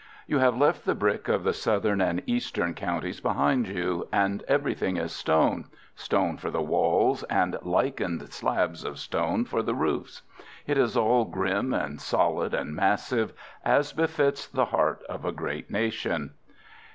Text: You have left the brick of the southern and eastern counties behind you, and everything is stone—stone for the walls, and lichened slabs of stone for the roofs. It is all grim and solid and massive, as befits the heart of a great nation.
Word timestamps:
You 0.25 0.39
have 0.39 0.57
left 0.57 0.83
the 0.85 0.95
brick 0.95 1.27
of 1.27 1.43
the 1.43 1.53
southern 1.53 2.01
and 2.01 2.23
eastern 2.25 2.73
counties 2.73 3.19
behind 3.19 3.67
you, 3.67 4.07
and 4.11 4.41
everything 4.47 4.97
is 4.97 5.11
stone—stone 5.11 6.37
for 6.37 6.49
the 6.49 6.59
walls, 6.63 7.21
and 7.25 7.55
lichened 7.61 8.27
slabs 8.33 8.83
of 8.83 8.97
stone 8.97 9.45
for 9.45 9.61
the 9.61 9.75
roofs. 9.75 10.23
It 10.65 10.79
is 10.79 10.97
all 10.97 11.25
grim 11.25 11.71
and 11.71 12.01
solid 12.01 12.55
and 12.55 12.75
massive, 12.75 13.33
as 13.63 13.93
befits 13.93 14.47
the 14.47 14.65
heart 14.65 15.03
of 15.07 15.23
a 15.23 15.31
great 15.31 15.69
nation. 15.69 16.33